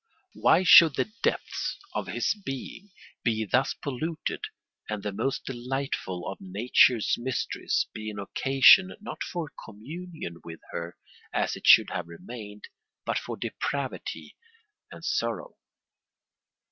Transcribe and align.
Why 0.33 0.63
should 0.63 0.95
the 0.95 1.11
depths 1.21 1.77
of 1.93 2.07
his 2.07 2.33
being 2.33 2.89
be 3.23 3.45
thus 3.45 3.75
polluted 3.75 4.45
and 4.89 5.03
the 5.03 5.11
most 5.11 5.45
delightful 5.45 6.27
of 6.27 6.41
nature's 6.41 7.17
mysteries 7.19 7.85
be 7.93 8.09
an 8.09 8.17
occasion 8.17 8.93
not 8.99 9.21
for 9.21 9.51
communion 9.63 10.37
with 10.43 10.61
her, 10.71 10.97
as 11.31 11.55
it 11.55 11.67
should 11.67 11.91
have 11.91 12.07
remained, 12.07 12.67
but 13.05 13.19
for 13.19 13.37
depravity 13.37 14.35
and 14.91 15.05
sorrow? 15.05 15.59